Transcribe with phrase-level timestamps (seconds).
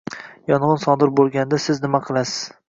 [0.51, 2.41] Yong‘in sodir bo‘lganda siz nima qilasiz